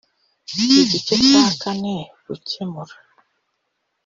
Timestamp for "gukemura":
2.25-2.93